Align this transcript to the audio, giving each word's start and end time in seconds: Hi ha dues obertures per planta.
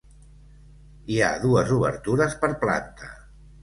Hi 1.17 1.21
ha 1.21 1.29
dues 1.45 1.77
obertures 1.79 2.37
per 2.43 2.55
planta. 2.67 3.17